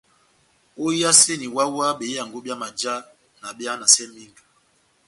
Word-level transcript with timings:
Óhiyaseni 0.83 1.47
wáhá-wáhá 1.55 1.97
behiyango 1.99 2.37
byá 2.45 2.55
majá 2.61 2.93
na 3.41 3.47
behanasɛ 3.57 4.03
mínga. 4.13 4.43